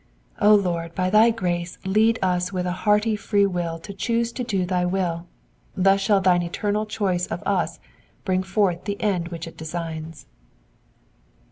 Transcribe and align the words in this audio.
O 0.41 0.55
Lord, 0.55 0.95
by 0.95 1.11
thy 1.11 1.29
grace 1.29 1.77
lead 1.85 2.17
us 2.23 2.51
with 2.51 2.65
a 2.65 2.71
hearty 2.71 3.15
free 3.15 3.45
will 3.45 3.77
to 3.77 3.93
choose 3.93 4.31
to 4.31 4.43
do 4.43 4.65
thy 4.65 4.83
will; 4.83 5.27
thus 5.77 6.01
shaU 6.01 6.17
thine 6.19 6.41
eternal 6.41 6.87
choice 6.87 7.27
of 7.27 7.43
us 7.45 7.79
bring 8.25 8.41
forth 8.41 8.85
the 8.85 8.99
end 8.99 9.27
which 9.27 9.45
it 9.45 9.55
designs. 9.57 10.25